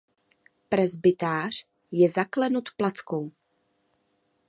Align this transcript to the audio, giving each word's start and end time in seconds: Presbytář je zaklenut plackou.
Presbytář 0.69 1.65
je 1.91 2.09
zaklenut 2.09 2.69
plackou. 2.77 3.31